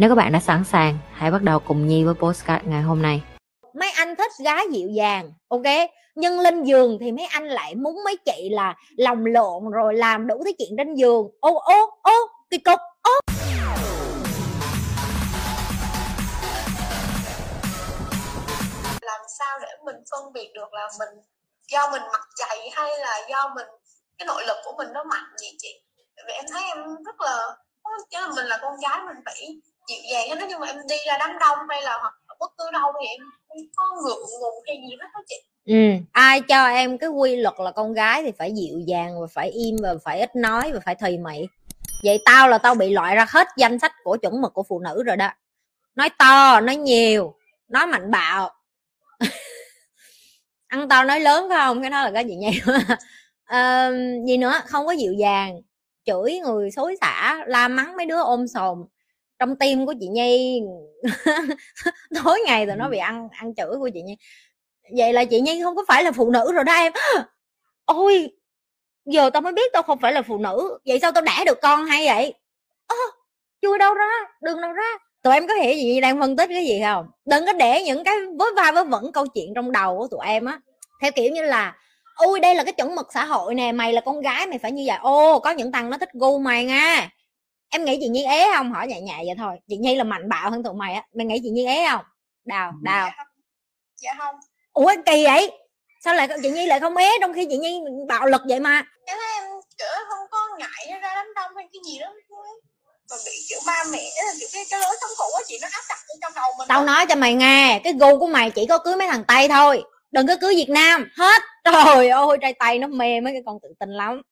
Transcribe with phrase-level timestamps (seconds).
[0.00, 3.02] Nếu các bạn đã sẵn sàng, hãy bắt đầu cùng Nhi với postcard ngày hôm
[3.02, 3.22] nay.
[3.74, 5.90] mấy anh thích gái dịu dàng ok?
[6.14, 10.26] Nhưng lên giường thì mấy anh lại muốn mấy chị là lòng lộn rồi làm
[10.26, 11.26] đủ thứ chuyện trên giường.
[11.40, 12.12] Ô ô ô
[12.50, 13.12] kỳ cục ô.
[19.02, 21.24] Làm sao để mình phân biệt được là mình
[21.72, 23.66] do mình mặt dày hay là do mình
[24.18, 25.82] cái nội lực của mình nó mạnh vậy chị?
[26.16, 27.56] Tại vì em thấy em rất là
[28.10, 30.76] chứ là mình là con gái mình phải dịu dàng hết đó nhưng mà em
[30.88, 34.22] đi ra đám đông hay là hoặc bất cứ đâu thì em không có ngượng
[34.40, 35.36] ngùng hay gì hết đó chị.
[35.64, 36.04] Ừ.
[36.12, 39.50] ai cho em cái quy luật là con gái thì phải dịu dàng và phải
[39.50, 41.46] im và phải ít nói và phải thùy mị
[42.04, 44.78] vậy tao là tao bị loại ra hết danh sách của chuẩn mực của phụ
[44.78, 45.30] nữ rồi đó.
[45.94, 47.34] Nói to nói nhiều
[47.68, 48.50] nói mạnh bạo.
[50.68, 51.80] Ăn to nói lớn phải không?
[51.80, 52.60] Cái đó là cái gì nhỉ
[53.44, 53.92] Ờ,
[54.26, 54.60] gì nữa?
[54.66, 55.60] Không có dịu dàng
[56.04, 58.84] chửi người xối xả la mắng mấy đứa ôm sồn
[59.38, 60.62] trong tim của chị nhi.
[62.24, 64.16] Tối ngày tụi nó bị ăn ăn chửi của chị nhi.
[64.96, 66.92] Vậy là chị nhi không có phải là phụ nữ rồi đó em.
[67.84, 68.30] Ôi
[69.06, 70.78] giờ tao mới biết tao không phải là phụ nữ.
[70.86, 72.34] Vậy sao tao đẻ được con hay vậy?
[72.86, 72.96] Ơ
[73.62, 74.08] chui đâu ra
[74.42, 74.98] đường đâu ra?
[75.22, 77.06] Tụi em có hiểu gì đang phân tích cái gì không?
[77.24, 80.20] Đừng có để những cái vớ va vớ vẩn câu chuyện trong đầu của tụi
[80.26, 80.60] em á.
[81.02, 81.76] Theo kiểu như là
[82.16, 84.72] ui đây là cái chuẩn mực xã hội nè mày là con gái mày phải
[84.72, 84.98] như vậy.
[85.02, 87.10] Ô có những thằng nó thích gu mày nha
[87.70, 88.72] em nghĩ chị nhi ế không?
[88.72, 89.56] Hỏi nhẹ nhẹ vậy thôi.
[89.68, 91.02] Chị nhi là mạnh bạo hơn tụi mày á.
[91.14, 92.04] Mày nghĩ chị nhi ế không?
[92.44, 93.06] Đào đào.
[93.06, 93.26] Dạ không.
[93.96, 94.34] Dạ không.
[94.72, 95.50] Ủa kỳ vậy?
[96.04, 98.82] Sao lại chị nhi lại không ế trong khi chị nhi bạo lực vậy mà?
[99.04, 99.44] Em thấy em
[99.78, 102.12] kiểu không có ngại ra đám đông hay cái gì đó.
[103.10, 105.82] Mà bị kiểu ba mẹ kiểu cái cái lối sống cũ á chị nó áp
[105.88, 108.78] đặt trong đầu mình tao nói cho mày nghe cái gu của mày chỉ có
[108.78, 109.82] cưới mấy thằng tây thôi.
[110.10, 111.08] Đừng có cưới việt nam.
[111.16, 111.42] Hết.
[111.64, 114.22] Trời ơi trai tây nó mê mấy cái con tự tin lắm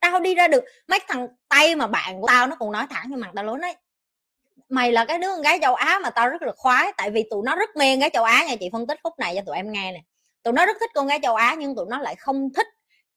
[0.00, 3.10] tao đi ra được mấy thằng tây mà bạn của tao nó còn nói thẳng
[3.10, 3.76] như mặt tao luôn đấy
[4.68, 7.24] mày là cái đứa con gái châu á mà tao rất là khoái tại vì
[7.30, 9.42] tụi nó rất mê con gái châu á nha chị phân tích khúc này cho
[9.46, 10.00] tụi em nghe nè.
[10.42, 12.66] Tụi nó rất thích con gái châu á nhưng tụi nó lại không thích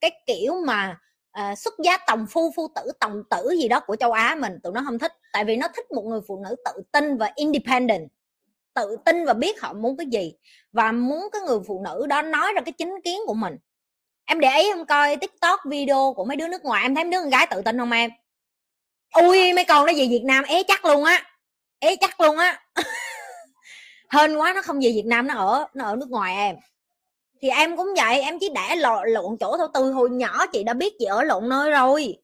[0.01, 0.97] cái kiểu mà
[1.39, 4.59] uh, xuất giá tòng phu phu tử tòng tử gì đó của châu á mình.
[4.63, 7.31] Tụi nó không thích tại vì nó thích một người phụ nữ tự tin và
[7.35, 8.09] independent
[8.73, 10.33] tự tin và biết họ muốn cái gì
[10.71, 13.57] và muốn cái người phụ nữ đó nói ra cái chính kiến của mình
[14.29, 17.11] em để ý em coi tiktok video của mấy đứa nước ngoài em thấy mấy
[17.11, 18.11] đứa con gái tự tin không em?
[19.13, 21.23] Ui mấy con nó về việt nam ế chắc luôn á
[21.79, 22.61] ế chắc luôn á.
[24.09, 26.55] Hên quá nó không về việt nam nó ở nó ở nước ngoài em.
[27.41, 30.63] Thì em cũng vậy em chỉ để lộn, lộn chỗ thôi từ hồi nhỏ chị
[30.63, 32.17] đã biết chị ở lộn nơi rồi.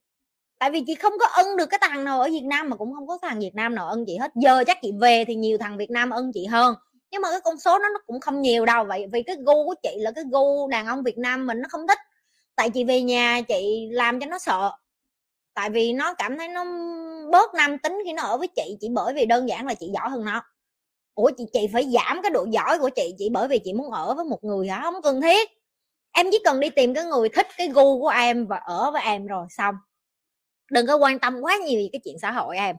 [0.59, 2.93] Tại vì chị không có ân được cái thằng nào ở việt nam mà cũng
[2.93, 4.31] không có thằng việt nam nào ân chị hết.
[4.35, 6.75] Giờ chắc chị về thì nhiều thằng việt nam ân chị hơn
[7.11, 9.65] nhưng mà cái con số nó nó cũng không nhiều đâu, vậy, vì cái gu
[9.65, 11.99] của chị là cái gu đàn ông việt nam mình nó không thích.
[12.55, 14.71] Tại chị về nhà chị làm cho nó sợ.
[15.53, 16.65] Tại vì nó cảm thấy nó
[17.31, 19.89] bớt nam tính khi nó ở với chị, chỉ bởi vì đơn giản là chị
[19.93, 20.43] giỏi hơn nó.
[21.15, 23.91] Ủa, chị chị phải giảm cái độ giỏi của chị, chỉ bởi vì chị muốn
[23.91, 24.81] ở với một người hả?
[24.83, 25.49] Không cần thiết.
[26.13, 29.01] Em chỉ cần đi tìm cái người thích cái gu của em và ở với
[29.03, 29.75] em rồi, xong.
[30.71, 32.75] Đừng có quan tâm quá nhiều về cái chuyện xã hội em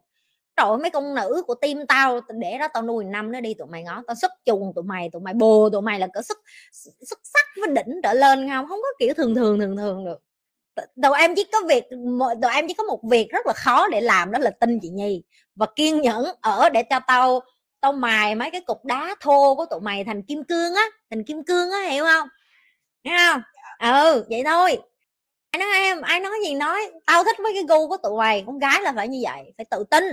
[0.57, 3.55] trời ơi, mấy con nữ của tim tao để đó tao nuôi năm nó đi
[3.55, 6.23] tụi mày ngó tao xuất chuồng tụi mày tụi mày bồ tụi mày là cỡ
[6.23, 6.39] xuất
[7.11, 8.69] xuất sắc với đỉnh trở lên không?
[8.69, 10.19] Không có kiểu thường thường thường thường được.
[11.03, 11.85] Tụi em chỉ có việc
[12.43, 14.89] tụi em chỉ có một việc rất là khó để làm đó là tin chị
[14.89, 15.23] nhi.
[15.55, 17.41] Và kiên nhẫn ở để cho tao
[17.81, 21.25] tao mài mấy cái cục đá thô của tụi mày thành kim cương á thành
[21.25, 22.29] kim cương á hiểu không?
[23.05, 23.43] Hiểu không?
[23.79, 24.79] Ừ vậy thôi.
[25.51, 28.45] Ai nói em ai nói gì nói tao thích với cái gu của tụi mày
[28.47, 30.05] con gái là phải như vậy phải tự tin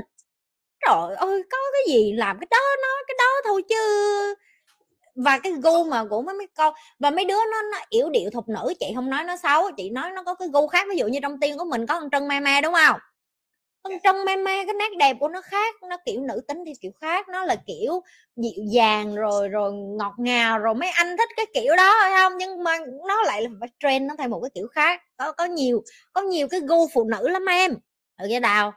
[0.87, 4.35] trời ơi có cái gì làm cái đó nó cái đó thôi chứ.
[5.15, 8.29] Và cái gu mà của mấy mấy con và mấy đứa nó nó yểu điệu
[8.29, 10.87] thục nữ chị không nói nó xấu chị nói nó có cái gu khác.
[10.89, 12.99] Ví dụ như trong tiên của mình có con trân me me đúng không?
[13.83, 16.73] Con trân me me cái nét đẹp của nó khác nó kiểu nữ tính thì
[16.81, 18.01] kiểu khác nó là kiểu
[18.35, 22.33] dịu dàng rồi rồi ngọt ngào rồi mấy anh thích cái kiểu đó phải không?
[22.37, 22.77] Nhưng mà
[23.07, 25.01] nó lại là phải trend nó thay một cái kiểu khác.
[25.17, 25.83] Có có nhiều
[26.13, 27.77] có nhiều cái gu phụ nữ lắm em.
[28.17, 28.73] Ở cái đào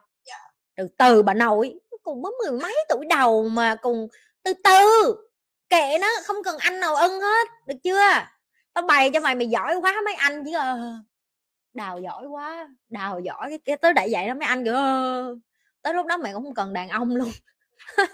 [0.77, 1.75] từ từ bà nội
[2.07, 4.09] cùng mới mười mấy tuổi đầu mà cùng
[4.43, 5.17] từ từ
[5.69, 8.01] kệ nó không cần anh nào ân hết được chưa?
[8.75, 10.79] Tao bày cho mày mày giỏi quá mấy anh chứ ờ,
[11.75, 15.35] đào giỏi quá đào giỏi cái, cái tới đại vậy đó mấy anh kiểu ờ,
[15.83, 17.31] tới lúc đó mày cũng không cần đàn ông luôn.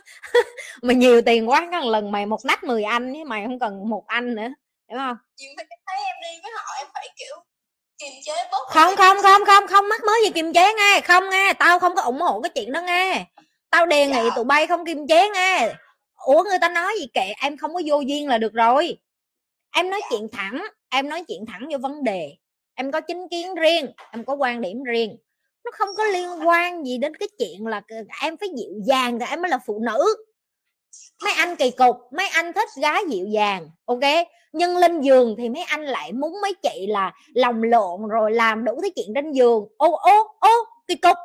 [0.82, 3.88] Mày nhiều tiền quá cần lần mày một nách 10 anh chứ mày không cần
[3.88, 4.48] một anh nữa
[4.88, 5.16] hiểu không?
[5.86, 7.36] Thấy em đi với họ em phải kiểu
[7.98, 11.00] kiềm chế bớt không không không không không mắc mới gì kiềm chế nghe.
[11.00, 13.26] Không nghe tao không có ủng hộ cái chuyện đó nghe
[13.72, 14.30] tao đề nghị Dạ.
[14.36, 15.72] tụi bay không kiềm chế nghe.
[16.26, 18.98] Ủa người ta nói gì kệ em không có vô duyên là được rồi.
[19.76, 20.06] Em nói Dạ.
[20.10, 22.36] chuyện thẳng em nói chuyện thẳng vô vấn đề.
[22.74, 25.16] Em có chính kiến riêng em có quan điểm riêng.
[25.64, 27.82] Nó không có liên quan gì đến cái chuyện là
[28.22, 30.16] em phải dịu dàng thì em mới là phụ nữ.
[31.24, 34.00] Mấy anh kỳ cục mấy anh thích gái dịu dàng ok?
[34.52, 38.64] Nhưng lên giường thì mấy anh lại muốn mấy chị là lòng lộn rồi làm
[38.64, 39.68] đủ thứ chuyện trên giường.
[39.76, 40.50] Ô ô ô
[40.86, 41.16] kỳ cục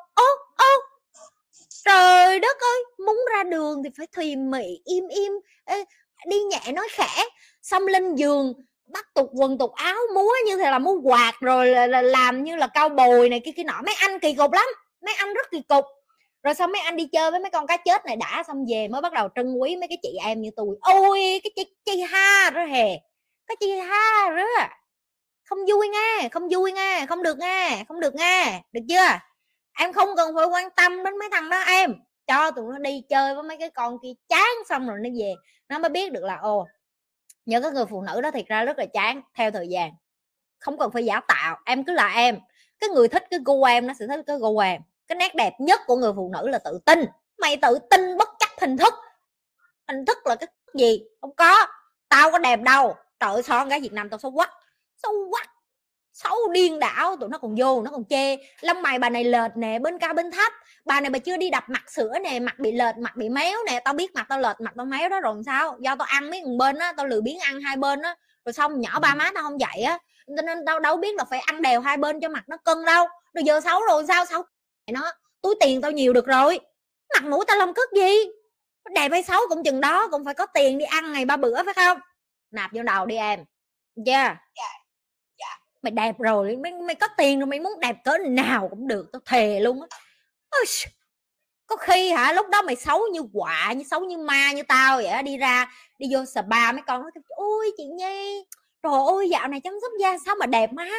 [1.88, 5.32] trời đất ơi muốn ra đường thì phải thùy mị im im.
[5.66, 5.84] Ê,
[6.28, 7.26] đi nhẹ nói khẽ.
[7.62, 8.54] Xong lên giường
[8.94, 12.44] bắt tục quần tục áo múa như thế là múa quạt rồi là, là làm
[12.44, 13.82] như là cao bồi này kia kia nọ.
[13.86, 14.68] Mấy anh kỳ cục lắm
[15.02, 15.86] mấy anh rất kỳ cục.
[16.44, 18.88] Rồi xong mấy anh đi chơi với mấy con cá chết này đã xong về
[18.88, 22.02] mới bắt đầu trân quý mấy cái chị em như tôi ôi cái chị chị
[22.02, 22.88] ha đó hè
[23.48, 24.68] cái chị ha đó
[25.44, 28.62] không vui nghe không vui nghe không được nghe không được nghe.
[28.72, 29.20] Được chưa?
[29.78, 31.96] Em không cần phải quan tâm đến mấy thằng đó em.
[32.28, 35.34] Cho tụi nó đi chơi với mấy cái con kia chán xong rồi nó về,
[35.70, 36.68] nó mới biết được là, ồ,
[37.46, 39.92] những cái người phụ nữ đó thiệt ra rất là chán, theo thời gian.
[40.60, 42.40] Không cần phải giả tạo, em cứ là em.
[42.80, 44.82] Cái người thích cái gu em, nó sẽ thích cái gu em.
[45.08, 47.06] Cái nét đẹp nhất của người phụ nữ là tự tin.
[47.38, 48.94] Mày tự tin bất chấp hình thức.
[49.88, 51.04] Hình thức là cái gì?
[51.22, 51.68] Không có.
[52.10, 52.96] Tao có đẹp đâu.
[53.20, 54.52] Trời ơi son gái việt nam tao xấu quá.
[55.04, 55.46] Xấu quá
[56.24, 58.38] xấu điên đảo, tụi nó còn vô, nó còn chê.
[58.62, 60.54] Lông mày bà này lệch nè, bên cao bên thấp.
[60.86, 63.58] Bà này bà chưa đi đập mặt sữa nè, mặt bị lệch, mặt bị méo
[63.68, 63.80] nè.
[63.86, 65.78] Tao biết mặt tao lệch, mặt tao méo đó rồi làm sao?
[65.80, 68.16] Do tao ăn mấy thằng bên á, tao lười biến ăn hai bên á.
[68.46, 70.00] Rồi xong nhỏ ba má tao không dạy á.
[70.38, 72.86] Cho nên tao đâu biết là phải ăn đều hai bên cho mặt nó cân
[72.86, 73.08] đâu.
[73.34, 74.26] Rồi giờ xấu rồi sao?
[74.26, 74.44] Xấu
[74.92, 75.12] nó.
[75.42, 76.60] Túi tiền tao nhiều được rồi.
[77.14, 78.12] Mặt mũi tao lông cất gì?
[78.96, 81.64] Đẹp hay xấu cũng chừng đó, cũng phải có tiền đi ăn ngày ba bữa
[81.64, 82.00] phải không?
[82.52, 83.40] Nạp vô đầu đi em.
[83.96, 84.38] Chưa dạ
[85.82, 89.10] mày đẹp rồi mày, mày có tiền rồi mày muốn đẹp cỡ nào cũng được
[89.14, 89.88] tao thề luôn á.
[91.68, 94.98] Có khi hả lúc đó mày xấu như quạ như xấu như ma như tao
[94.98, 98.46] vậy đi ra đi vô spa mấy con nói ôi chị nhi
[98.84, 100.90] trời ơi dạo này chăm sóc da sao mà đẹp má.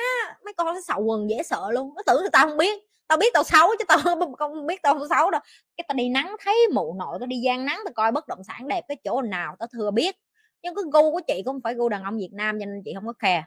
[0.45, 3.19] Mấy con nó sầu quần dễ sợ luôn nó tưởng là tao không biết tao
[3.19, 3.99] biết tao xấu chứ tao
[4.39, 5.41] không biết tao không xấu đâu.
[5.77, 8.45] Cái tao đi nắng thấy mụ nội tao đi gian nắng tao coi bất động
[8.45, 10.17] sản đẹp cái chỗ nào tao thừa biết.
[10.63, 12.83] Nhưng cái gu của chị cũng không phải gu đàn ông Việt Nam cho nên
[12.85, 13.45] chị không có kè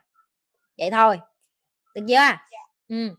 [0.78, 1.20] vậy thôi
[1.96, 2.38] được chưa?
[2.90, 3.10] Ừ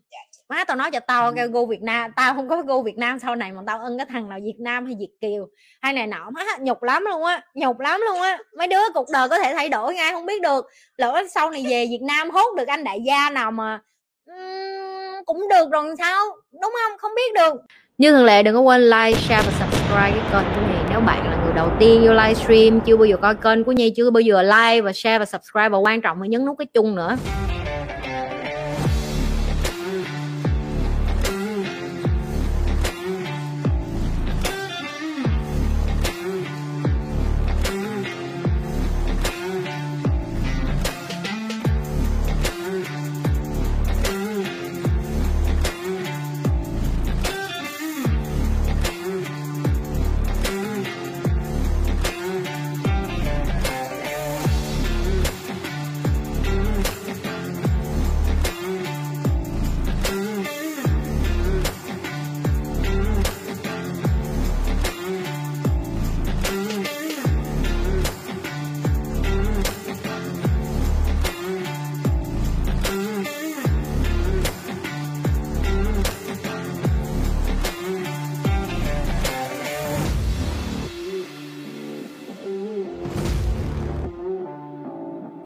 [0.49, 3.19] má tao nói cho tao cái gu Việt Nam tao không có gu Việt Nam
[3.19, 5.49] sau này mà tao ưng cái thằng nào Việt Nam hay Việt kiều
[5.83, 6.31] hay này nọ.
[6.31, 8.39] Má nhục lắm luôn á nhục lắm luôn á.
[8.59, 10.67] Mấy đứa cuộc đời có thể thay đổi ngay không biết được.
[10.97, 13.81] Lỡ sau này về Việt Nam hốt được anh đại gia nào mà
[15.27, 16.27] cũng được rồi sao?
[16.53, 16.99] Đúng không?
[16.99, 17.55] Không biết được.
[17.99, 21.01] Như thường lệ đừng có quên like, share và subscribe cái kênh của Nhi nếu
[21.01, 24.11] bạn là người đầu tiên vô livestream Chưa bao giờ coi kênh của Nhi, Chưa
[24.11, 26.95] bao giờ like và share và subscribe, Và quan trọng là nhấn nút cái chung
[26.95, 27.17] nữa.